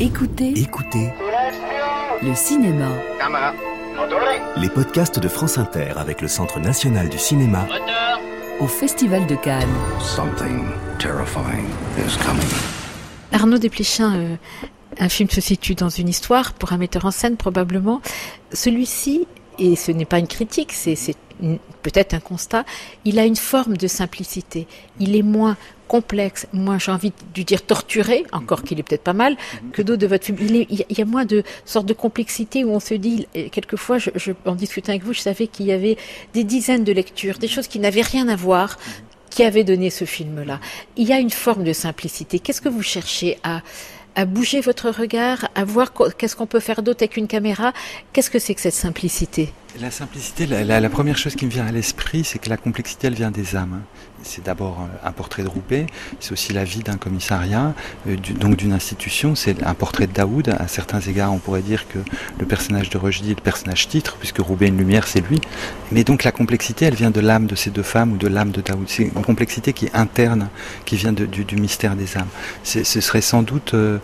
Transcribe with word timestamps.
Écoutez, 0.00 0.52
Écoutez 0.56 1.12
le 2.22 2.34
cinéma. 2.34 2.88
les 4.56 4.68
podcasts 4.68 5.20
de 5.20 5.28
France 5.28 5.56
Inter 5.56 5.92
avec 5.96 6.20
le 6.20 6.26
Centre 6.26 6.58
national 6.58 7.08
du 7.08 7.18
cinéma 7.18 7.64
au 8.58 8.66
Festival 8.66 9.24
de 9.28 9.36
Cannes. 9.36 9.68
Something 10.00 10.64
terrifying 10.98 11.66
is 11.98 12.16
coming. 12.26 12.42
Arnaud 13.32 13.58
Desplechin, 13.58 14.16
euh, 14.16 14.36
un 14.98 15.08
film 15.08 15.30
se 15.30 15.40
situe 15.40 15.76
dans 15.76 15.90
une 15.90 16.08
histoire, 16.08 16.54
pour 16.54 16.72
un 16.72 16.78
metteur 16.78 17.04
en 17.04 17.12
scène 17.12 17.36
probablement. 17.36 18.00
Celui-ci, 18.52 19.28
et 19.58 19.76
ce 19.76 19.92
n'est 19.92 20.04
pas 20.04 20.18
une 20.18 20.26
critique, 20.28 20.72
c'est 20.72 20.96
peut-être 21.82 22.14
un 22.14 22.20
constat, 22.20 22.64
il 23.04 23.18
a 23.18 23.24
une 23.24 23.36
forme 23.36 23.76
de 23.76 23.86
simplicité. 23.88 24.66
Il 25.00 25.16
est 25.16 25.22
moins 25.22 25.56
complexe, 25.88 26.46
moins, 26.52 26.78
j'ai 26.78 26.92
envie 26.92 27.12
de 27.34 27.42
dire 27.42 27.66
torturé, 27.66 28.24
encore 28.32 28.62
qu'il 28.62 28.78
est 28.78 28.82
peut-être 28.82 29.02
pas 29.02 29.12
mal, 29.12 29.36
que 29.72 29.82
d'autres 29.82 30.00
de 30.00 30.06
votre 30.06 30.24
film. 30.24 30.38
Il, 30.40 30.84
y 30.96 31.02
a- 31.02 31.04
moins 31.04 31.24
de 31.24 31.42
sorte 31.66 31.86
de 31.86 31.92
complexité 31.92 32.64
où 32.64 32.70
on 32.70 32.80
se 32.80 32.94
dit, 32.94 33.26
quelquefois, 33.52 33.98
je- 33.98 34.10
en 34.46 34.54
discutant 34.54 34.90
avec 34.92 35.04
vous, 35.04 35.12
je 35.12 35.20
savais 35.20 35.46
qu'il 35.46 35.66
y 35.66 35.72
avait 35.72 35.96
des 36.32 36.44
dizaines 36.44 36.84
de 36.84 36.92
lectures, 36.92 37.38
des 37.38 37.48
choses 37.48 37.66
qui 37.68 37.78
n'avaient 37.80 38.00
rien 38.02 38.28
à 38.28 38.36
voir, 38.36 38.78
qui 39.28 39.42
avaient 39.42 39.64
donné 39.64 39.90
ce 39.90 40.04
film-là. 40.04 40.60
Il 40.96 41.08
y 41.08 41.12
a 41.12 41.18
une 41.18 41.30
forme 41.30 41.64
de 41.64 41.72
simplicité. 41.72 42.38
Qu'est-ce 42.38 42.60
que 42.62 42.68
vous 42.68 42.82
cherchez 42.82 43.38
à, 43.42 43.60
à 44.14 44.24
bouger 44.24 44.60
votre 44.60 44.90
regard, 44.90 45.48
à 45.54 45.64
voir 45.64 45.92
qu'est-ce 46.16 46.36
qu'on 46.36 46.46
peut 46.46 46.60
faire 46.60 46.82
d'autre 46.82 47.02
avec 47.02 47.16
une 47.16 47.28
caméra. 47.28 47.72
Qu'est-ce 48.12 48.30
que 48.30 48.38
c'est 48.38 48.54
que 48.54 48.60
cette 48.60 48.74
simplicité? 48.74 49.52
La 49.80 49.90
simplicité, 49.90 50.46
la, 50.46 50.88
première 50.88 51.18
chose 51.18 51.34
qui 51.34 51.46
me 51.46 51.50
vient 51.50 51.66
à 51.66 51.72
l'esprit, 51.72 52.22
c'est 52.22 52.38
que 52.38 52.48
la 52.48 52.56
complexité, 52.56 53.08
elle 53.08 53.14
vient 53.14 53.32
des 53.32 53.56
âmes. 53.56 53.82
C'est 54.22 54.44
d'abord 54.44 54.88
un 55.02 55.10
portrait 55.10 55.42
de 55.42 55.48
Roubaix, 55.48 55.86
c'est 56.20 56.30
aussi 56.30 56.52
la 56.52 56.62
vie 56.62 56.84
d'un 56.84 56.96
commissariat, 56.96 57.74
euh, 58.08 58.16
donc 58.38 58.56
d'une 58.56 58.72
institution, 58.72 59.34
c'est 59.34 59.64
un 59.64 59.74
portrait 59.74 60.06
de 60.06 60.12
Daoud. 60.12 60.48
À 60.48 60.68
certains 60.68 61.00
égards, 61.00 61.32
on 61.32 61.38
pourrait 61.38 61.60
dire 61.60 61.88
que 61.88 61.98
le 62.38 62.46
personnage 62.46 62.88
de 62.88 62.98
Rushdie 62.98 63.32
est 63.32 63.34
le 63.34 63.42
personnage 63.42 63.88
titre, 63.88 64.16
puisque 64.20 64.38
Roubaix 64.38 64.68
une 64.68 64.78
lumière, 64.78 65.08
c'est 65.08 65.20
lui. 65.28 65.40
Mais 65.90 66.04
donc 66.04 66.22
la 66.22 66.30
complexité, 66.30 66.84
elle 66.84 66.94
vient 66.94 67.10
de 67.10 67.20
l'âme 67.20 67.46
de 67.46 67.56
ces 67.56 67.70
deux 67.70 67.82
femmes 67.82 68.12
ou 68.12 68.16
de 68.16 68.28
l'âme 68.28 68.52
de 68.52 68.60
Daoud. 68.60 68.84
C'est 68.86 69.02
une 69.02 69.10
complexité 69.10 69.72
qui 69.72 69.86
est 69.86 69.94
interne, 69.94 70.50
qui 70.84 70.94
vient 70.94 71.12
du, 71.12 71.56
mystère 71.56 71.96
des 71.96 72.16
âmes. 72.16 72.28
Ce 72.62 72.82
serait 72.84 73.20
sans 73.20 73.42
doute... 73.42 73.74
euh, 73.74 73.98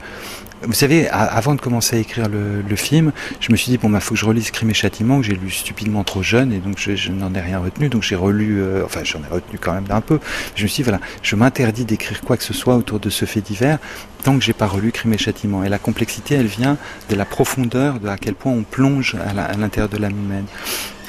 vous 0.62 0.72
savez, 0.74 1.08
avant 1.08 1.54
de 1.54 1.60
commencer 1.60 1.96
à 1.96 1.98
écrire 1.98 2.28
le, 2.28 2.76
film, 2.76 3.12
je 3.40 3.50
me 3.50 3.56
suis 3.56 3.70
dit 3.70 3.78
bon 3.78 3.90
bah 3.90 4.00
faut 4.00 4.14
que 4.14 4.20
je 4.20 4.24
relise 4.24 4.50
Crime 4.50 4.70
et 4.70 4.74
Châtiment 4.74 5.20
que 5.20 5.26
j'ai 5.26 5.34
lu 5.34 5.50
stupidement 5.50 6.04
trop 6.04 6.22
jeune 6.22 6.52
et 6.52 6.58
donc 6.58 6.78
je, 6.78 7.10
n'en 7.10 7.34
ai 7.34 7.40
rien 7.40 7.58
retenu 7.58 7.88
donc 7.88 8.02
j'ai 8.02 8.14
relu 8.14 8.60
euh, 8.60 8.84
enfin 8.84 9.00
j'en 9.04 9.20
ai 9.20 9.32
retenu 9.32 9.58
quand 9.58 9.72
même 9.72 9.84
d'un 9.84 10.00
peu. 10.00 10.20
Je 10.54 10.62
me 10.62 10.68
suis 10.68 10.82
dit 10.82 10.82
voilà 10.82 11.00
je 11.22 11.36
m'interdis 11.36 11.84
d'écrire 11.84 12.20
quoi 12.20 12.36
que 12.36 12.44
ce 12.44 12.54
soit 12.54 12.76
autour 12.76 13.00
de 13.00 13.10
ce 13.10 13.24
fait 13.24 13.40
divers 13.40 13.78
tant 14.22 14.38
que 14.38 14.44
j'ai 14.44 14.52
pas 14.52 14.66
relu 14.66 14.92
Crime 14.92 15.12
et 15.12 15.18
Châtiment 15.18 15.64
et 15.64 15.68
la 15.68 15.78
complexité 15.78 16.34
elle 16.34 16.46
vient 16.46 16.76
de 17.08 17.16
la 17.16 17.24
profondeur 17.24 17.98
de 17.98 18.08
à 18.08 18.16
quel 18.16 18.34
point 18.34 18.52
on 18.52 18.62
plonge 18.62 19.16
à 19.16 19.56
l'intérieur 19.56 19.88
de 19.88 19.96
l'âme 19.96 20.18
humaine. 20.18 20.46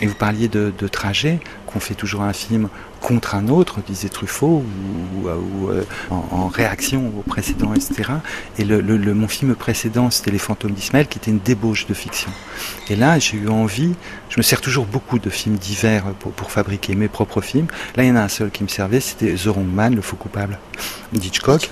Et 0.01 0.07
vous 0.07 0.15
parliez 0.15 0.47
de, 0.47 0.73
de 0.77 0.87
trajet, 0.87 1.39
qu'on 1.67 1.79
fait 1.79 1.93
toujours 1.93 2.23
un 2.23 2.33
film 2.33 2.69
contre 3.01 3.35
un 3.35 3.47
autre, 3.47 3.79
disait 3.85 4.09
Truffaut, 4.09 4.63
ou, 4.63 5.27
euh, 5.27 5.83
en, 6.09 6.47
réaction 6.47 7.11
au 7.17 7.21
précédent, 7.21 7.73
etc. 7.73 8.11
Et 8.57 8.63
le, 8.63 8.81
mon 9.13 9.27
film 9.27 9.55
précédent, 9.55 10.09
c'était 10.11 10.31
Les 10.31 10.37
fantômes 10.37 10.71
d'Ismaël, 10.71 11.07
qui 11.07 11.17
était 11.17 11.31
une 11.31 11.39
débauche 11.39 11.87
de 11.87 11.93
fiction. 11.93 12.31
Et 12.89 12.95
là, 12.95 13.19
j'ai 13.19 13.37
eu 13.37 13.49
envie, 13.49 13.93
je 14.29 14.37
me 14.37 14.43
sers 14.43 14.61
toujours 14.61 14.85
beaucoup 14.85 15.19
de 15.19 15.29
films 15.29 15.55
divers 15.55 16.05
pour, 16.19 16.31
pour 16.31 16.51
fabriquer 16.51 16.95
mes 16.95 17.07
propres 17.07 17.41
films. 17.41 17.67
Là, 17.95 18.03
il 18.03 18.09
y 18.09 18.11
en 18.11 18.15
a 18.15 18.21
un 18.21 18.29
seul 18.29 18.51
qui 18.51 18.63
me 18.63 18.69
servait, 18.69 18.99
c'était 18.99 19.33
The 19.33 19.47
Wrong 19.47 19.67
Man, 19.67 19.95
le 19.95 20.01
faux 20.01 20.15
coupable 20.15 20.59
d'Hitchcock. 21.13 21.69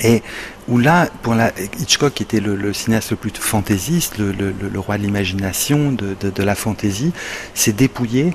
Et 0.00 0.22
où 0.68 0.78
là, 0.78 1.08
pour 1.22 1.34
la, 1.34 1.52
Hitchcock 1.78 2.20
était 2.20 2.40
le, 2.40 2.72
cinéaste 2.72 3.10
le 3.12 3.16
plus 3.16 3.32
fantaisiste, 3.38 4.18
le, 4.18 4.32
le- 4.32 4.54
le- 4.60 4.78
roi 4.80 4.98
de 4.98 5.02
l'imagination, 5.02 5.92
de, 5.92 6.16
de- 6.20 6.30
de 6.30 6.42
la 6.42 6.54
fantaisie, 6.54 7.12
s'est 7.54 7.72
dépouillé 7.72 8.34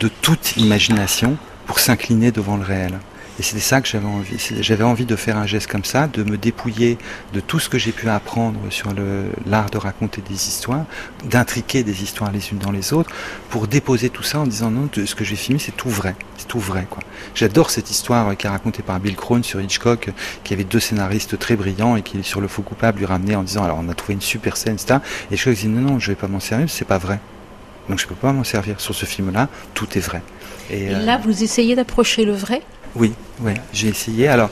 de 0.00 0.08
toute 0.08 0.56
imagination 0.56 1.38
pour 1.66 1.78
s'incliner 1.80 2.30
devant 2.30 2.56
le 2.56 2.64
réel. 2.64 2.98
Et 3.38 3.42
c'était 3.42 3.60
ça 3.60 3.80
que 3.80 3.86
j'avais 3.86 4.06
envie. 4.06 4.36
J'avais 4.60 4.84
envie 4.84 5.06
de 5.06 5.14
faire 5.14 5.36
un 5.36 5.46
geste 5.46 5.68
comme 5.68 5.84
ça, 5.84 6.08
de 6.08 6.24
me 6.24 6.36
dépouiller 6.36 6.98
de 7.32 7.40
tout 7.40 7.60
ce 7.60 7.68
que 7.68 7.78
j'ai 7.78 7.92
pu 7.92 8.08
apprendre 8.08 8.58
sur 8.70 8.92
l'art 9.46 9.70
de 9.70 9.78
raconter 9.78 10.22
des 10.22 10.34
histoires, 10.34 10.84
d'intriquer 11.24 11.84
des 11.84 12.02
histoires 12.02 12.32
les 12.32 12.50
unes 12.50 12.58
dans 12.58 12.72
les 12.72 12.92
autres, 12.92 13.10
pour 13.50 13.68
déposer 13.68 14.10
tout 14.10 14.24
ça 14.24 14.40
en 14.40 14.46
disant 14.46 14.70
non, 14.70 14.88
ce 14.92 15.14
que 15.14 15.24
j'ai 15.24 15.36
filmé, 15.36 15.60
c'est 15.60 15.76
tout 15.76 15.88
vrai. 15.88 16.16
C'est 16.36 16.48
tout 16.48 16.58
vrai, 16.58 16.86
quoi. 16.90 17.02
J'adore 17.34 17.70
cette 17.70 17.90
histoire 17.90 18.36
qui 18.36 18.46
est 18.46 18.50
racontée 18.50 18.82
par 18.82 18.98
Bill 18.98 19.16
Crone 19.16 19.44
sur 19.44 19.60
Hitchcock, 19.60 20.10
qui 20.42 20.52
avait 20.52 20.64
deux 20.64 20.80
scénaristes 20.80 21.38
très 21.38 21.54
brillants 21.54 21.96
et 21.96 22.02
qui, 22.02 22.24
sur 22.24 22.40
le 22.40 22.48
faux 22.48 22.62
coupable, 22.62 22.98
lui 22.98 23.06
ramenait 23.06 23.36
en 23.36 23.44
disant 23.44 23.62
alors 23.62 23.78
on 23.80 23.88
a 23.88 23.94
trouvé 23.94 24.14
une 24.14 24.20
super 24.20 24.56
scène, 24.56 24.74
etc. 24.74 24.98
Et 25.30 25.34
Hitchcock 25.34 25.54
dit 25.54 25.68
non, 25.68 25.92
non, 25.92 25.98
je 26.00 26.10
vais 26.10 26.16
pas 26.16 26.28
m'en 26.28 26.40
servir, 26.40 26.68
c'est 26.68 26.84
pas 26.84 26.98
vrai. 26.98 27.20
Donc 27.88 27.98
je 27.98 28.06
peux 28.06 28.14
pas 28.14 28.32
m'en 28.32 28.44
servir. 28.44 28.80
Sur 28.80 28.94
ce 28.94 29.06
film-là, 29.06 29.48
tout 29.74 29.86
est 29.96 30.00
vrai. 30.00 30.22
Et, 30.70 30.84
Et 30.84 30.94
euh, 30.94 31.00
là, 31.00 31.18
vous 31.22 31.42
essayez 31.42 31.74
d'approcher 31.74 32.24
le 32.24 32.32
vrai? 32.32 32.62
Oui, 32.94 33.12
oui, 33.40 33.52
j'ai 33.72 33.88
essayé. 33.88 34.28
Alors 34.28 34.50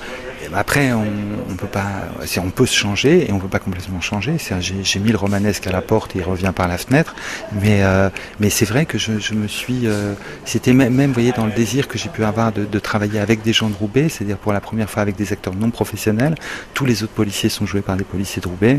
après, 0.55 0.93
on, 0.93 1.55
peut 1.57 1.67
pas, 1.67 2.09
on 2.39 2.51
peut 2.51 2.67
se 2.67 2.75
changer 2.75 3.29
et 3.29 3.33
on 3.33 3.39
peut 3.39 3.49
pas 3.49 3.59
complètement 3.59 4.01
changer. 4.01 4.37
J'ai 4.61 5.01
mis 5.01 5.11
le 5.11 5.17
romanesque 5.17 5.67
à 5.67 5.73
la 5.73 5.83
porte 5.83 6.15
et 6.15 6.21
il 6.21 6.25
revient 6.25 6.53
par 6.55 6.69
la 6.69 6.79
fenêtre. 6.79 7.15
Mais 7.61 7.83
euh, 7.83 8.09
c'est 8.49 8.65
vrai 8.65 8.87
que 8.87 8.99
je, 8.99 9.35
me 9.35 9.49
suis, 9.49 9.87
euh, 9.87 10.15
c'était 10.45 10.73
même, 10.73 10.95
vous 11.09 11.13
voyez, 11.13 11.33
dans 11.33 11.47
le 11.47 11.53
désir 11.53 11.89
que 11.89 11.99
j'ai 11.99 12.09
pu 12.09 12.25
avoir 12.25 12.53
de, 12.53 12.79
travailler 12.79 13.19
avec 13.19 13.43
des 13.43 13.53
gens 13.53 13.69
de 13.69 13.75
Roubaix, 13.75 14.09
c'est-à-dire 14.09 14.37
pour 14.37 14.53
la 14.53 14.61
première 14.61 14.91
fois 14.91 15.03
avec 15.03 15.17
des 15.17 15.33
acteurs 15.33 15.55
non 15.55 15.71
professionnels. 15.71 16.35
Tous 16.75 16.85
les 16.85 17.03
autres 17.03 17.15
policiers 17.15 17.49
sont 17.49 17.67
joués 17.67 17.81
par 17.81 17.97
des 17.97 18.05
policiers 18.05 18.43
de 18.43 18.49
Roubaix 18.49 18.79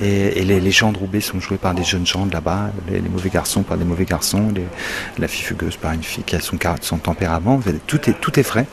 et, 0.00 0.44
les, 0.44 0.70
gens 0.70 0.92
de 0.92 0.98
Roubaix 0.98 1.20
sont 1.20 1.40
joués 1.40 1.58
par 1.58 1.74
des 1.74 1.84
jeunes 1.84 2.06
gens 2.06 2.26
de 2.26 2.32
là-bas. 2.32 2.70
Les, 2.90 3.00
mauvais 3.00 3.30
garçons 3.30 3.62
par 3.62 3.76
des 3.76 3.84
mauvais 3.84 4.04
garçons, 4.04 4.52
la 5.18 5.28
fille 5.28 5.44
fugueuse 5.44 5.76
par 5.76 5.92
une 5.92 6.02
fille 6.02 6.24
qui 6.24 6.36
a 6.36 6.40
son, 6.40 6.58
son 6.80 6.98
tempérament. 6.98 7.60
Tout 7.86 8.08
est 8.08 8.14
tout 8.20 8.38
est 8.38 8.42
vrai 8.42 8.66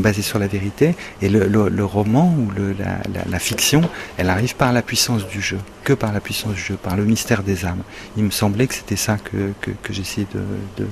basé 0.00 0.22
sur 0.22 0.38
la 0.38 0.46
vérité. 0.46 0.94
Et 1.20 1.28
le, 1.28 1.46
le- 1.46 1.68
le 1.68 1.84
roman 1.84 2.34
ou 2.38 2.50
le- 2.50 2.72
la, 2.72 2.98
la- 3.14 3.24
la 3.28 3.38
fiction, 3.38 3.82
elle 4.16 4.30
arrive 4.30 4.56
par 4.56 4.72
la 4.72 4.82
puissance 4.82 5.26
du 5.26 5.40
jeu, 5.42 5.58
que 5.84 5.92
par 5.92 6.12
la 6.12 6.20
puissance 6.20 6.54
du 6.54 6.60
jeu, 6.60 6.74
par 6.76 6.96
le 6.96 7.04
mystère 7.04 7.42
des 7.42 7.64
âmes. 7.64 7.82
Il 8.16 8.24
me 8.24 8.30
semblait 8.30 8.66
que 8.66 8.74
c'était 8.74 8.96
ça 8.96 9.16
que, 9.18 9.52
que, 9.60 9.70
que 9.82 9.92
j'essayais 9.92 10.26
de, 10.34 10.40
de- 10.82 10.88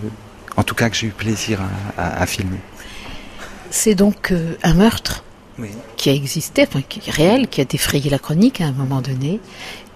En 0.57 0.63
tout 0.65 0.75
cas, 0.75 0.91
que 0.91 0.97
j'ai 0.97 1.07
eu 1.07 1.11
plaisir 1.11 1.61
à, 1.97 2.03
à- 2.03 2.23
à 2.23 2.27
filmer. 2.27 2.59
C'est 3.71 3.95
donc 3.95 4.33
euh, 4.33 4.55
un 4.63 4.75
meurtre 4.75 5.23
Oui. 5.59 5.71
qui 5.97 6.11
a 6.11 6.13
existé, 6.13 6.65
enfin 6.69 6.83
qui 6.87 7.01
est 7.07 7.13
réel, 7.13 7.47
qui 7.49 7.61
a 7.61 7.65
défrayé 7.65 8.11
la 8.11 8.19
chronique 8.19 8.61
à 8.61 8.65
un 8.67 8.73
moment 8.73 9.01
donné. 9.01 9.41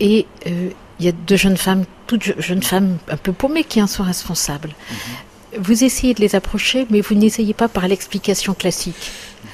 Et 0.00 0.26
euh, 0.46 0.70
il 1.00 1.06
y 1.06 1.08
a 1.08 1.12
deux 1.12 1.36
jeunes 1.36 1.56
femmes, 1.56 1.84
toutes 2.06 2.22
je- 2.22 2.32
jeunes 2.40 2.62
femmes 2.62 2.98
un 3.08 3.16
peu 3.16 3.32
paumées, 3.32 3.64
qui 3.64 3.82
en 3.82 3.88
sont 3.88 4.04
responsables. 4.04 4.70
Vous 5.58 5.84
essayez 5.84 6.14
de 6.14 6.20
les 6.20 6.34
approcher, 6.34 6.86
mais 6.90 7.00
vous 7.00 7.14
n'essayez 7.14 7.54
pas 7.54 7.68
par 7.68 7.88
l'explication 7.88 8.54
classique. 8.54 9.12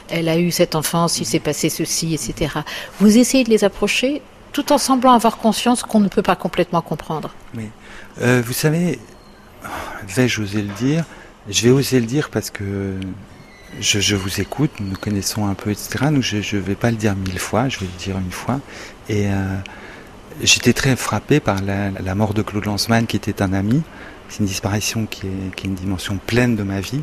Elle 0.09 0.29
a 0.29 0.39
eu 0.39 0.51
cette 0.51 0.75
enfance, 0.75 1.21
il 1.21 1.27
s'est 1.27 1.41
passé 1.41 1.69
ceci, 1.69 2.15
etc. 2.15 2.61
Vous 2.99 3.19
essayez 3.19 3.45
de 3.45 3.51
les 3.51 3.65
approcher 3.65 4.23
tout 4.53 4.73
en 4.73 4.79
semblant 4.79 5.13
avoir 5.13 5.39
conscience 5.39 5.83
qu'on 5.83 6.01
ne 6.01 6.09
peut 6.09 6.23
pas 6.23 6.37
complètement 6.37 6.83
comprendre. 6.83 7.35
Euh, 8.21 8.43
vous 8.45 8.53
savez, 8.53 8.99
vais-je 10.09 10.43
oser 10.43 10.63
le 10.63 10.75
dire? 10.75 11.05
Je 11.49 11.63
vais 11.63 11.71
oser 11.71 12.01
le 12.01 12.07
dire 12.07 12.31
parce 12.31 12.51
que 12.51 12.99
je, 13.79 14.17
vous 14.17 14.41
écoute, 14.41 14.71
nous 14.81 14.89
nous 14.89 14.97
connaissons 14.97 15.47
un 15.47 15.55
peu, 15.55 15.71
etc. 15.71 16.07
Donc 16.11 16.23
je 16.23 16.57
ne 16.57 16.61
vais 16.61 16.75
pas 16.75 16.91
le 16.91 16.97
dire 16.97 17.15
mille 17.15 17.39
fois, 17.39 17.69
je 17.69 17.79
vais 17.79 17.87
le 17.87 17.99
dire 17.99 18.19
une 18.19 18.33
fois. 18.33 18.61
Et 19.09 19.29
euh, 19.29 19.57
j'étais 20.43 20.73
très 20.73 20.97
frappé 20.97 21.41
par 21.41 21.63
la, 21.63 21.91
la 21.91 22.15
mort 22.15 22.35
de 22.35 22.43
Claude 22.43 22.67
Lanzmann, 22.67 23.07
qui 23.07 23.17
était 23.17 23.43
un 23.43 23.53
ami. 23.53 23.83
C'est 24.31 24.39
une 24.39 24.47
disparition 24.47 25.07
qui 25.07 25.27
est, 25.27 25.55
qui 25.57 25.67
est 25.67 25.69
une 25.69 25.75
dimension 25.75 26.19
pleine 26.25 26.57
de 26.57 26.63
ma 26.63 26.81
vie. 26.81 27.03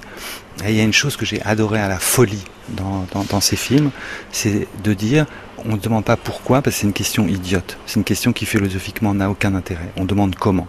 Et 0.65 0.69
il 0.71 0.75
y 0.75 0.79
a 0.79 0.83
une 0.83 0.93
chose 0.93 1.15
que 1.17 1.25
j'ai 1.25 1.41
adorée 1.43 1.79
à 1.79 1.87
la 1.87 1.99
folie 1.99 2.43
dans, 2.69 3.05
dans, 3.13 3.23
dans 3.25 3.41
ces 3.41 3.57
films, 3.57 3.91
c'est 4.31 4.67
de 4.83 4.93
dire, 4.93 5.25
on 5.65 5.73
ne 5.73 5.77
demande 5.77 6.05
pas 6.05 6.15
pourquoi, 6.17 6.61
parce 6.61 6.77
que 6.77 6.81
c'est 6.81 6.87
une 6.87 6.93
question 6.93 7.27
idiote. 7.27 7.77
C'est 7.85 7.97
une 7.97 8.03
question 8.05 8.33
qui 8.33 8.45
philosophiquement 8.45 9.13
n'a 9.13 9.29
aucun 9.29 9.53
intérêt. 9.55 9.91
On 9.97 10.05
demande 10.05 10.35
comment. 10.35 10.67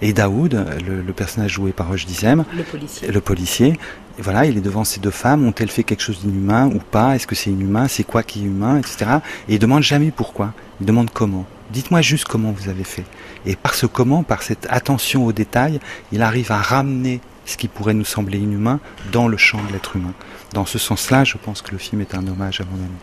Et 0.00 0.12
Daoud, 0.12 0.66
le, 0.84 1.00
le 1.00 1.12
personnage 1.12 1.52
joué 1.52 1.70
par 1.70 1.86
Roche 1.88 2.06
Dizem, 2.06 2.44
Le 2.56 2.64
policier. 2.64 3.08
le 3.08 3.20
policier, 3.20 3.78
voilà, 4.18 4.46
il 4.46 4.56
est 4.58 4.62
devant 4.62 4.82
ces 4.82 4.98
deux 4.98 5.12
femmes, 5.12 5.46
ont-elles 5.46 5.70
fait 5.70 5.84
quelque 5.84 6.02
chose 6.02 6.22
d'inhumain 6.22 6.66
ou 6.66 6.78
pas? 6.78 7.14
Est-ce 7.14 7.26
que 7.28 7.36
c'est 7.36 7.50
inhumain? 7.50 7.86
C'est 7.86 8.02
quoi 8.02 8.24
qui 8.24 8.40
est 8.40 8.46
humain? 8.46 8.78
Etc. 8.78 9.04
Et 9.48 9.54
il 9.54 9.58
demande 9.60 9.82
jamais 9.84 10.10
pourquoi, 10.10 10.54
il 10.80 10.86
demande 10.86 11.10
comment. 11.10 11.46
Dites-moi 11.72 12.02
juste 12.02 12.26
comment 12.26 12.52
vous 12.52 12.68
avez 12.68 12.84
fait. 12.84 13.04
Et 13.46 13.56
par 13.56 13.74
ce 13.74 13.86
comment, 13.86 14.22
par 14.22 14.42
cette 14.42 14.66
attention 14.68 15.24
aux 15.24 15.32
détails, 15.32 15.80
il 16.12 16.22
arrive 16.22 16.52
à 16.52 16.60
ramener 16.60 17.20
ce 17.46 17.56
qui 17.56 17.66
pourrait 17.66 17.94
nous 17.94 18.04
sembler 18.04 18.38
inhumain 18.38 18.78
dans 19.10 19.26
le 19.26 19.36
champ 19.36 19.62
de 19.64 19.72
l'être 19.72 19.96
humain. 19.96 20.12
Dans 20.52 20.66
ce 20.66 20.78
sens-là, 20.78 21.24
je 21.24 21.38
pense 21.38 21.62
que 21.62 21.72
le 21.72 21.78
film 21.78 22.02
est 22.02 22.14
un 22.14 22.26
hommage 22.26 22.60
à 22.60 22.64
mon 22.64 22.76
ami. 22.76 22.94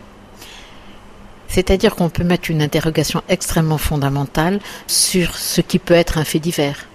C'est-à-dire 1.48 1.96
qu'on 1.96 2.10
peut 2.10 2.22
mettre 2.22 2.48
une 2.50 2.62
interrogation 2.62 3.22
extrêmement 3.28 3.76
fondamentale 3.76 4.60
sur 4.86 5.36
ce 5.36 5.60
qui 5.60 5.80
peut 5.80 5.94
être 5.94 6.16
un 6.16 6.24
fait 6.24 6.38
divers. 6.38 6.86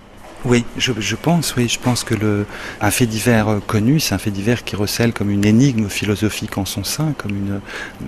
Oui, 0.48 0.64
je, 0.78 1.16
pense, 1.16 1.56
oui, 1.56 1.68
je 1.68 1.80
pense 1.80 2.04
que 2.04 2.14
le, 2.14 2.46
un 2.80 2.92
fait 2.92 3.08
divers 3.08 3.50
euh, 3.50 3.60
connu, 3.66 4.00
c'est 4.00 4.14
un 4.14 4.20
fait 4.20 4.30
divers 4.30 4.64
qui 4.64 4.76
recèle 4.76 5.12
comme 5.12 5.32
une 5.32 5.44
énigme 5.44 5.90
philosophique 5.90 6.60
en 6.60 6.66
son 6.66 6.84
sein, 6.84 7.16
comme 7.18 7.32
une, 7.32 7.62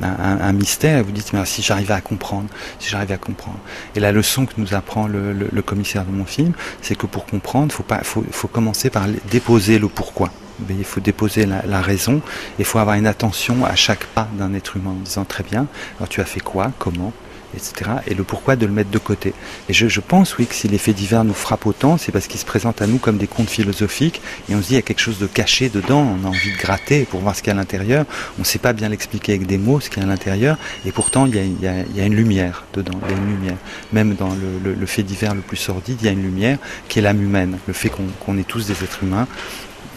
un, 0.04 0.54
mystère. 0.54 1.04
vous 1.04 1.12
dites, 1.12 1.34
mais 1.34 1.44
si 1.45 1.63
j'arrivais 1.63 1.95
à 1.95 2.01
comprendre, 2.01 2.48
si 2.78 2.89
j'arrivais 2.92 3.16
à 3.16 3.18
comprendre. 3.18 3.57
Et 3.95 4.00
la 4.00 4.12
leçon 4.12 4.45
que 4.45 4.54
nous 4.57 4.75
apprend 4.75 5.07
le, 5.07 5.62
commissaire 5.63 6.06
de 6.06 6.12
mon 6.12 6.25
film, 6.25 6.54
c'est 6.84 6.95
que 6.95 7.07
pour 7.07 7.25
comprendre, 7.25 7.72
faut 7.72 7.81
pas, 7.81 8.04
faut, 8.04 8.24
faut 8.30 8.48
commencer 8.48 8.92
par 8.92 9.07
déposer 9.31 9.80
le 9.80 9.88
pourquoi. 9.88 10.31
il 10.69 10.86
faut 10.86 11.01
déposer 11.01 11.48
la, 11.48 11.66
la 11.66 11.81
raison, 11.81 12.22
il 12.60 12.66
faut 12.66 12.78
avoir 12.78 12.98
une 12.98 13.07
attention 13.07 13.66
à 13.66 13.74
chaque 13.74 14.06
pas 14.06 14.28
d'un 14.38 14.54
être 14.54 14.78
humain 14.78 14.92
en 14.92 15.04
disant 15.04 15.25
très 15.25 15.44
bien, 15.44 15.66
alors 15.98 16.07
tu 16.07 16.22
as 16.22 16.25
fait 16.25 16.39
quoi, 16.39 16.72
comment, 16.78 17.13
etc. 17.55 17.91
Et 18.07 18.13
le 18.13 18.23
pourquoi 18.23 18.55
de 18.55 18.65
le 18.65 18.71
mettre 18.71 18.89
de 18.89 18.97
côté. 18.97 19.33
Et 19.69 19.73
je, 19.73 19.99
pense, 19.99 20.38
oui, 20.38 20.45
que 20.45 20.55
si 20.55 20.67
les 20.67 20.77
faits 20.77 20.95
divers 20.95 21.23
nous 21.23 21.33
frappent 21.33 21.65
autant, 21.65 21.97
c'est 21.97 22.11
parce 22.11 22.27
qu'ils 22.27 22.39
se 22.39 22.45
présentent 22.45 22.81
à 22.81 22.88
nous 22.88 22.97
comme 22.97 23.17
des 23.17 23.27
contes 23.27 23.49
philosophiques, 23.49 24.21
et 24.49 24.55
on 24.55 24.61
se 24.61 24.67
dit, 24.67 24.73
il 24.73 24.75
y 24.75 24.79
a 24.79 24.81
quelque 24.81 24.99
chose 24.99 25.19
de 25.19 25.27
caché 25.27 25.69
dedans, 25.69 26.17
on 26.21 26.25
a 26.25 26.29
envie 26.29 26.51
de 26.51 26.57
gratter 26.57 27.05
pour 27.05 27.21
voir 27.21 27.35
ce 27.35 27.41
qu'il 27.41 27.51
y 27.51 27.55
a 27.55 27.57
à 27.57 27.59
l'intérieur, 27.59 28.05
on 28.38 28.41
ne 28.41 28.45
sait 28.45 28.59
pas 28.59 28.73
bien 28.73 28.89
l'expliquer 28.89 29.33
avec 29.33 29.47
des 29.47 29.57
mots, 29.57 29.79
ce 29.79 29.89
qu'il 29.89 29.99
y 29.99 30.01
a 30.01 30.07
à 30.07 30.09
l'intérieur, 30.09 30.57
et 30.85 30.91
pourtant, 30.91 31.25
il 31.25 31.35
y, 31.35 31.67
a, 31.67 32.05
une 32.05 32.15
lumière 32.15 32.65
dedans, 32.73 32.99
il 33.05 33.11
y 33.11 33.15
a 33.15 33.17
une 33.17 33.29
lumière. 33.29 33.57
Même 33.93 34.15
dans 34.15 34.35
le, 34.63 34.85
fait 34.85 35.03
divers 35.03 35.35
le 35.35 35.41
plus 35.41 35.57
sordide, 35.57 35.97
il 36.01 36.05
y 36.05 36.09
a 36.09 36.13
une 36.13 36.23
lumière 36.23 36.57
qui 36.88 37.00
est 37.00 37.01
l'âme 37.01 37.21
humaine, 37.21 37.57
le 37.67 37.73
fait 37.73 37.89
qu'on 37.89 38.38
est 38.38 38.47
tous 38.47 38.67
des 38.67 38.83
êtres 38.83 39.03
humains, 39.03 39.27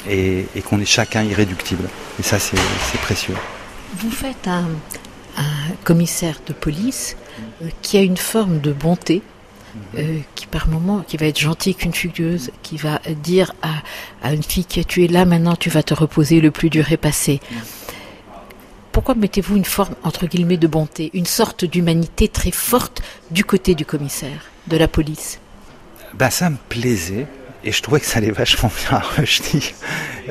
et, 0.08 0.46
qu'on 0.64 0.81
est 0.81 0.87
chacun 0.87 1.23
irréductible. 1.23 1.88
Et 2.19 2.23
ça, 2.23 2.38
c'est 2.38 3.00
précieux. 3.03 3.35
Vous 3.99 4.11
faites 4.11 4.49
un, 4.49 4.67
commissaire 5.85 6.41
de 6.46 6.53
police 6.53 7.17
qui 7.83 7.97
a 7.99 8.03
une 8.03 8.17
forme 8.17 8.61
de 8.61 8.73
bonté, 8.73 9.23
euh, 9.97 10.19
qui 10.35 10.47
par 10.47 10.69
moment, 10.69 11.05
qui 11.07 11.17
va 11.17 11.27
être 11.27 11.39
gentil 11.39 11.75
qu'une 11.75 11.95
fugueuse, 11.95 12.51
qui 12.63 12.77
va 12.77 13.01
dire 13.23 13.53
à, 13.63 13.83
à, 14.23 14.35
une 14.35 14.43
fille 14.43 14.65
qui 14.65 14.81
a 14.81 14.85
tué 14.85 15.07
là, 15.09 15.25
maintenant 15.25 15.57
tu 15.57 15.71
vas 15.71 15.83
te 15.83 15.95
reposer, 15.95 16.41
le 16.41 16.51
plus 16.51 16.71
dur 16.71 16.91
est 16.93 16.97
passé. 16.97 17.41
Pourquoi 18.93 19.15
mettez-vous 19.15 19.57
une 19.57 19.65
forme, 19.65 19.95
entre 20.03 20.27
guillemets, 20.27 20.57
de 20.57 20.67
bonté, 20.67 21.11
une 21.15 21.27
sorte 21.27 21.65
d'humanité 21.65 22.27
très 22.27 22.51
forte 22.51 23.03
du 23.31 23.45
côté 23.45 23.77
du 23.77 23.85
commissaire, 23.85 24.51
de 24.67 24.77
la 24.77 24.89
police? 24.89 25.39
Bah, 26.15 26.31
Ça 26.31 26.51
me 26.51 26.57
plaisait, 26.69 27.27
et 27.65 27.73
je 27.73 27.83
trouvais 27.83 28.01
que 28.01 28.07
ça 28.07 28.19
allait 28.19 28.31
vachement 28.31 28.71
bien 28.75 28.99
à 28.99 29.01
Rushdie. 29.01 29.75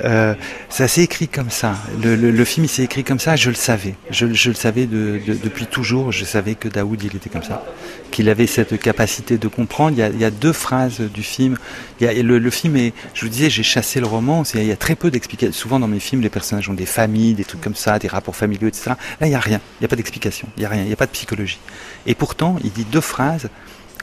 Euh, 0.04 0.34
ça 0.70 0.88
s'est 0.88 1.04
écrit 1.04 1.28
comme 1.28 1.50
ça. 1.50 1.76
Le, 2.02 2.16
le, 2.16 2.32
le 2.32 2.46
film 2.46 2.66
il 2.66 2.70
s'est 2.70 2.84
écrit 2.84 3.04
comme 3.04 3.20
ça, 3.20 3.36
je 3.36 3.50
le 3.50 3.56
savais. 3.56 3.96
Je, 4.10 4.32
je 4.34 4.50
le 4.50 4.56
savais 4.56 4.86
de, 4.86 5.20
de, 5.26 5.34
depuis 5.34 5.66
toujours. 5.66 6.12
Je 6.12 6.26
savais 6.26 6.56
que 6.56 6.68
Daoud 6.68 7.02
il 7.04 7.16
était 7.16 7.30
comme 7.30 7.44
ça, 7.44 7.64
qu'il 8.12 8.30
avait 8.30 8.48
cette 8.48 8.80
capacité 8.80 9.38
de 9.38 9.48
comprendre. 9.48 9.98
Il 9.98 10.00
y 10.00 10.04
a, 10.04 10.10
il 10.10 10.20
y 10.20 10.26
a 10.26 10.32
deux 10.32 10.54
phrases 10.54 11.02
du 11.02 11.24
film. 11.24 11.58
Il 12.00 12.08
y 12.08 12.10
a, 12.10 12.14
le, 12.24 12.40
le, 12.40 12.50
film 12.50 12.76
est, 12.78 12.94
je 13.14 13.26
vous 13.26 13.30
disais, 13.32 13.50
j'ai 13.50 13.64
chassé 13.64 14.00
le 14.00 14.08
roman. 14.08 14.44
Il 14.54 14.66
y 14.66 14.72
a 14.72 14.78
très 14.78 14.96
peu 14.96 15.12
d'explications. 15.12 15.54
Souvent 15.54 15.80
dans 15.80 15.88
mes 15.88 16.00
films, 16.00 16.22
les 16.22 16.30
personnages 16.30 16.70
ont 16.70 16.74
des 16.74 16.86
familles, 16.86 17.34
des 17.34 17.46
trucs 17.46 17.62
comme 17.62 17.76
ça, 17.76 18.00
des 18.00 18.08
rapports 18.08 18.36
familiaux, 18.36 18.68
etc. 18.68 18.92
Là, 19.20 19.28
il 19.28 19.32
y 19.32 19.36
a 19.36 19.40
rien. 19.40 19.62
Il 19.80 19.84
n'y 19.84 19.86
a 19.86 19.88
pas 19.88 19.96
d'explication. 19.96 20.48
Il 20.58 20.64
y 20.64 20.66
a 20.66 20.70
rien. 20.70 20.84
Il 20.84 20.88
n'y 20.88 20.94
a 20.94 20.98
pas 20.98 21.06
de 21.06 21.12
psychologie. 21.12 21.60
Et 22.06 22.16
pourtant, 22.16 22.58
il 22.64 22.72
dit 22.72 22.86
deux 22.86 23.02
phrases 23.02 23.50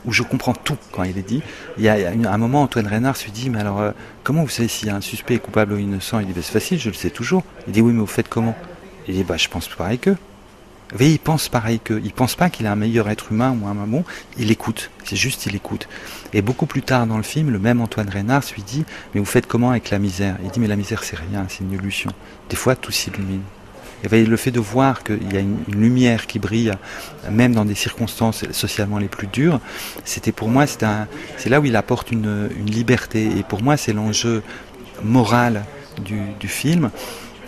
où 0.06 0.12
je 0.12 0.22
comprends 0.22 0.54
tout 0.54 0.78
quand 0.92 1.02
il 1.02 1.18
est 1.18 1.26
dit. 1.26 1.42
Il 1.78 1.84
y 1.84 1.88
a, 1.88 2.10
un 2.10 2.38
moment, 2.38 2.62
Antoine 2.62 2.86
Reynard 2.86 3.16
se 3.16 3.30
dit, 3.30 3.50
mais 3.50 3.60
alors, 3.60 3.80
euh, 3.80 3.92
comment 4.22 4.42
vous 4.42 4.48
savez 4.48 4.68
s'il 4.68 4.88
y 4.88 4.90
a 4.90 4.96
un 4.96 5.00
suspect 5.00 5.34
est 5.34 5.38
coupable 5.38 5.74
ou 5.74 5.78
innocent? 5.78 6.20
Il 6.20 6.26
dit, 6.26 6.32
bah, 6.32 6.40
c'est 6.42 6.52
facile, 6.52 6.78
je 6.78 6.88
le 6.88 6.94
sais 6.94 7.10
toujours. 7.10 7.42
Il 7.66 7.72
dit, 7.72 7.82
oui, 7.82 7.92
mais 7.92 8.00
vous 8.00 8.06
faites 8.06 8.28
comment? 8.28 8.56
Il 9.08 9.14
dit, 9.14 9.24
bah, 9.24 9.36
je 9.36 9.48
pense 9.48 9.68
pareil 9.68 9.98
qu'eux. 9.98 10.16
Vous 10.92 10.98
voyez, 10.98 11.14
il 11.14 11.18
pense 11.18 11.48
pareil 11.48 11.80
qu'eux. 11.80 12.00
Il 12.04 12.12
pense 12.12 12.36
pas 12.36 12.48
qu'il 12.48 12.64
est 12.64 12.68
un 12.68 12.76
meilleur 12.76 13.08
être 13.08 13.32
humain 13.32 13.56
ou 13.60 13.66
un 13.66 13.74
bon. 13.74 14.04
Il 14.38 14.52
écoute. 14.52 14.90
C'est 15.04 15.16
juste, 15.16 15.46
il 15.46 15.56
écoute. 15.56 15.88
Et 16.32 16.42
beaucoup 16.42 16.66
plus 16.66 16.82
tard 16.82 17.08
dans 17.08 17.16
le 17.16 17.24
film, 17.24 17.50
le 17.50 17.58
même 17.58 17.80
Antoine 17.80 18.08
Reynard 18.08 18.42
lui 18.54 18.62
dit, 18.62 18.84
mais 19.12 19.20
vous 19.20 19.26
faites 19.26 19.48
comment 19.48 19.70
avec 19.70 19.90
la 19.90 19.98
misère? 19.98 20.36
Il 20.44 20.50
dit, 20.50 20.60
mais 20.60 20.68
la 20.68 20.76
misère, 20.76 21.02
c'est 21.02 21.16
rien, 21.16 21.46
c'est 21.48 21.64
une 21.64 21.72
illusion. 21.72 22.12
Des 22.48 22.56
fois, 22.56 22.76
tout 22.76 22.92
s'illumine. 22.92 23.42
Le 24.04 24.36
fait 24.36 24.50
de 24.50 24.60
voir 24.60 25.02
qu'il 25.02 25.32
y 25.32 25.36
a 25.36 25.40
une, 25.40 25.58
lumière 25.68 26.26
qui 26.26 26.38
brille, 26.38 26.72
même 27.30 27.54
dans 27.54 27.64
des 27.64 27.74
circonstances 27.74 28.44
socialement 28.52 28.98
les 28.98 29.08
plus 29.08 29.26
dures, 29.26 29.60
c'était 30.04 30.32
pour 30.32 30.48
moi, 30.48 30.66
c'est 30.66 31.48
là 31.48 31.60
où 31.60 31.64
il 31.64 31.76
apporte 31.76 32.12
une, 32.12 32.48
liberté. 32.66 33.28
Et 33.36 33.42
pour 33.42 33.62
moi, 33.62 33.76
c'est 33.76 33.92
l'enjeu 33.92 34.42
moral 35.02 35.64
du, 36.04 36.48
film. 36.48 36.90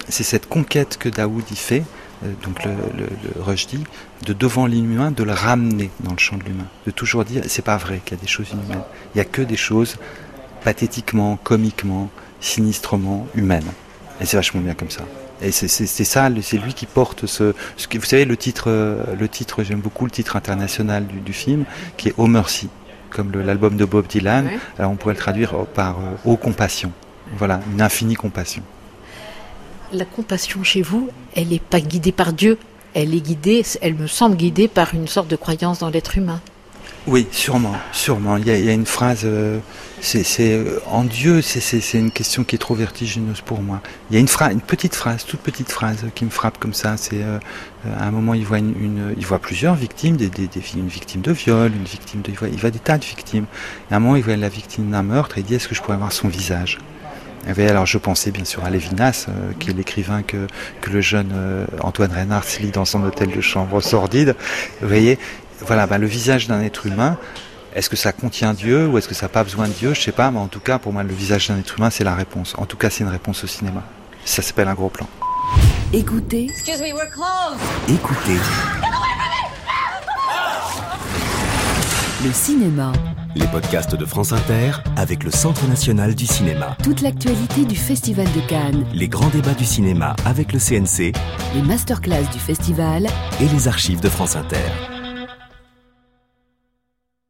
C'est 0.08 0.24
cette 0.24 0.48
conquête 0.48 0.96
que 0.98 1.08
Daoud 1.08 1.44
y 1.50 1.56
fait, 1.56 1.84
euh, 2.24 2.32
donc 2.42 2.64
le, 2.64 2.70
le, 2.96 3.06
le 3.36 3.42
Rushdie, 3.42 3.84
de 4.24 4.32
devant 4.32 4.66
l'inhumain, 4.66 5.10
de 5.10 5.22
le 5.22 5.32
ramener 5.32 5.90
dans 6.00 6.12
le 6.12 6.18
champ 6.18 6.38
de 6.38 6.44
l'humain. 6.44 6.66
De 6.86 6.90
toujours 6.90 7.26
dire, 7.26 7.42
c'est 7.46 7.64
pas 7.64 7.76
vrai 7.76 8.00
qu'il 8.02 8.16
y 8.16 8.20
a 8.20 8.22
des 8.22 8.26
choses 8.28 8.48
inhumaines. 8.52 8.82
Il 9.14 9.18
n'y 9.18 9.20
a 9.20 9.26
que 9.26 9.42
des 9.42 9.56
choses 9.56 9.96
pathétiquement, 10.64 11.36
comiquement, 11.36 12.10
sinistrement 12.40 13.26
humaines. 13.34 13.70
Et 14.20 14.26
c'est 14.26 14.36
vachement 14.36 14.60
bien 14.60 14.74
comme 14.74 14.90
ça. 14.90 15.04
Et 15.40 15.52
c'est 15.52 15.68
ça, 15.86 16.28
c'est 16.42 16.58
lui 16.58 16.74
qui 16.74 16.86
porte 16.86 17.26
ce, 17.26 17.54
ce 17.76 17.86
que, 17.86 17.98
vous 17.98 18.04
savez, 18.04 18.24
le 18.24 18.36
titre, 18.36 18.70
le 19.18 19.28
titre, 19.28 19.62
j'aime 19.62 19.80
beaucoup 19.80 20.04
le 20.04 20.10
titre 20.10 20.36
international 20.36 21.06
du, 21.06 21.20
du, 21.20 21.32
film, 21.32 21.64
qui 21.96 22.08
est 22.08 22.14
Oh 22.16 22.26
Mercy, 22.26 22.68
comme 23.10 23.30
l'album 23.32 23.76
de 23.76 23.84
Bob 23.84 24.06
Dylan. 24.06 24.50
Alors 24.78 24.90
on 24.90 24.96
pourrait 24.96 25.14
le 25.14 25.20
traduire 25.20 25.54
par 25.66 25.98
euh, 25.98 26.14
Oh 26.24 26.36
Compassion. 26.36 26.92
Voilà, 27.36 27.60
une 27.72 27.82
infinie 27.82 28.14
compassion. 28.14 28.62
La 29.92 30.04
compassion 30.04 30.62
chez 30.62 30.82
vous, 30.82 31.08
elle 31.34 31.48
n'est 31.48 31.58
pas 31.58 31.80
guidée 31.80 32.12
par 32.12 32.32
Dieu, 32.32 32.58
elle 32.94 33.14
est 33.14 33.20
guidée, 33.20 33.64
elle 33.80 33.94
me 33.94 34.06
semble 34.06 34.36
guidée 34.36 34.68
par 34.68 34.94
une 34.94 35.08
sorte 35.08 35.28
de 35.28 35.36
croyance 35.36 35.80
dans 35.80 35.90
l'être 35.90 36.16
humain. 36.16 36.40
Oui, 37.08 37.26
sûrement, 37.30 37.74
sûrement. 37.90 38.36
Il 38.36 38.46
y 38.46 38.68
a, 38.68 38.72
une 38.72 38.84
phrase, 38.84 39.22
euh, 39.24 39.60
c'est 40.02 40.26
euh, 40.52 40.78
en 40.84 41.04
Dieu, 41.04 41.40
c'est 41.40 41.98
une 41.98 42.10
question 42.10 42.44
qui 42.44 42.56
est 42.56 42.58
trop 42.58 42.74
vertigineuse 42.74 43.40
pour 43.40 43.62
moi. 43.62 43.80
Il 44.10 44.14
y 44.14 44.18
a 44.18 44.20
une 44.20 44.28
une 44.52 44.60
petite 44.60 44.94
phrase, 44.94 45.24
toute 45.24 45.40
petite 45.40 45.72
phrase 45.72 46.04
qui 46.14 46.26
me 46.26 46.30
frappe 46.30 46.58
comme 46.58 46.74
ça. 46.74 46.98
C'est 46.98 47.22
euh, 47.22 47.38
à 47.98 48.04
un 48.04 48.10
moment, 48.10 48.34
il 48.34 48.44
voit 48.44 48.58
une, 48.58 49.14
il 49.16 49.24
voit 49.24 49.38
plusieurs 49.38 49.74
victimes, 49.74 50.18
des, 50.18 50.28
des, 50.28 50.50
une 50.76 50.88
victime 50.88 51.22
de 51.22 51.32
viol, 51.32 51.72
une 51.74 51.84
victime 51.84 52.20
de, 52.20 52.30
il 52.30 52.36
voit, 52.36 52.48
il 52.48 52.58
voit 52.58 52.70
des 52.70 52.78
tas 52.78 52.98
de 52.98 53.04
victimes. 53.06 53.46
Et 53.90 53.94
à 53.94 53.96
un 53.96 54.00
moment, 54.00 54.16
il 54.16 54.22
voit 54.22 54.36
la 54.36 54.50
victime 54.50 54.90
d'un 54.90 55.02
meurtre 55.02 55.38
et 55.38 55.40
il 55.40 55.46
dit 55.46 55.54
est-ce 55.54 55.66
que 55.66 55.74
je 55.74 55.80
pourrais 55.80 55.96
avoir 55.96 56.12
son 56.12 56.28
visage? 56.28 56.76
Alors 57.56 57.86
je 57.86 57.96
pensais 57.96 58.30
bien 58.30 58.44
sûr 58.44 58.62
à 58.66 58.68
Lévinas, 58.68 59.28
qui 59.58 59.70
est 59.70 59.72
l'écrivain 59.72 60.22
que, 60.22 60.48
que 60.82 60.90
le 60.90 61.00
jeune 61.00 61.32
Antoine 61.80 62.12
Reynard 62.12 62.44
lit 62.60 62.72
dans 62.72 62.84
son 62.84 63.02
hôtel 63.04 63.30
de 63.30 63.40
chambre 63.40 63.80
sordide. 63.80 64.36
Vous 64.82 64.88
voyez, 64.88 65.18
voilà, 65.66 65.86
bah, 65.86 65.98
le 65.98 66.06
visage 66.06 66.48
d'un 66.48 66.60
être 66.62 66.86
humain, 66.86 67.16
est-ce 67.74 67.90
que 67.90 67.96
ça 67.96 68.12
contient 68.12 68.54
Dieu 68.54 68.86
ou 68.88 68.98
est-ce 68.98 69.08
que 69.08 69.14
ça 69.14 69.26
n'a 69.26 69.30
pas 69.30 69.44
besoin 69.44 69.68
de 69.68 69.72
Dieu? 69.72 69.94
Je 69.94 70.00
sais 70.00 70.12
pas, 70.12 70.30
mais 70.30 70.38
en 70.38 70.48
tout 70.48 70.60
cas, 70.60 70.78
pour 70.78 70.92
moi, 70.92 71.02
le 71.02 71.12
visage 71.12 71.48
d'un 71.48 71.58
être 71.58 71.78
humain, 71.78 71.90
c'est 71.90 72.04
la 72.04 72.14
réponse. 72.14 72.54
En 72.58 72.66
tout 72.66 72.76
cas, 72.76 72.90
c'est 72.90 73.04
une 73.04 73.10
réponse 73.10 73.44
au 73.44 73.46
cinéma. 73.46 73.82
Ça 74.24 74.42
s'appelle 74.42 74.68
un 74.68 74.74
gros 74.74 74.88
plan. 74.88 75.06
Écoutez. 75.92 76.50
Écoutez. 77.88 78.36
Le 82.24 82.32
cinéma. 82.32 82.92
Les 83.36 83.46
podcasts 83.46 83.94
de 83.94 84.04
France 84.04 84.32
Inter 84.32 84.72
avec 84.96 85.22
le 85.22 85.30
Centre 85.30 85.66
national 85.68 86.14
du 86.16 86.26
cinéma. 86.26 86.76
Toute 86.82 87.00
l'actualité 87.00 87.64
du 87.64 87.76
Festival 87.76 88.26
de 88.32 88.40
Cannes. 88.48 88.84
Les 88.92 89.08
grands 89.08 89.28
débats 89.28 89.54
du 89.54 89.64
cinéma 89.64 90.16
avec 90.24 90.52
le 90.52 90.58
CNC. 90.58 91.12
Les 91.54 91.62
masterclass 91.62 92.24
du 92.32 92.40
festival. 92.40 93.06
Et 93.40 93.46
les 93.46 93.68
archives 93.68 94.00
de 94.00 94.08
France 94.08 94.34
Inter. 94.34 94.97